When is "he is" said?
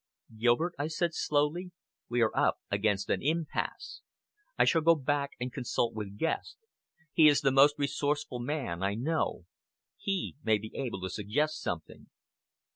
7.13-7.41